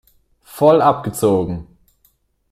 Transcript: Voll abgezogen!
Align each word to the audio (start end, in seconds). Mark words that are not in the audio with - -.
Voll 0.43 0.81
abgezogen! 0.81 1.67